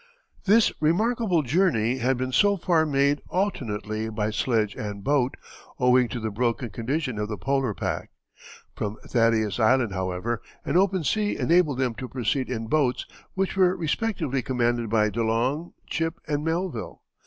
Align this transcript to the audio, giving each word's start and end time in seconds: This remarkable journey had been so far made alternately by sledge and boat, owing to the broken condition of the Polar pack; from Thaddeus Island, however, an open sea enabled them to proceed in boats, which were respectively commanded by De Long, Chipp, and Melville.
This 0.45 0.71
remarkable 0.81 1.43
journey 1.43 1.99
had 1.99 2.17
been 2.17 2.31
so 2.31 2.57
far 2.57 2.87
made 2.87 3.21
alternately 3.29 4.09
by 4.09 4.31
sledge 4.31 4.73
and 4.75 5.03
boat, 5.03 5.35
owing 5.79 6.09
to 6.09 6.19
the 6.19 6.31
broken 6.31 6.71
condition 6.71 7.19
of 7.19 7.29
the 7.29 7.37
Polar 7.37 7.75
pack; 7.75 8.09
from 8.75 8.97
Thaddeus 9.07 9.59
Island, 9.59 9.93
however, 9.93 10.41
an 10.65 10.75
open 10.75 11.03
sea 11.03 11.37
enabled 11.37 11.77
them 11.77 11.93
to 11.93 12.09
proceed 12.09 12.49
in 12.49 12.65
boats, 12.65 13.05
which 13.35 13.55
were 13.55 13.77
respectively 13.77 14.41
commanded 14.41 14.89
by 14.89 15.11
De 15.11 15.23
Long, 15.23 15.73
Chipp, 15.85 16.15
and 16.27 16.43
Melville. 16.43 17.03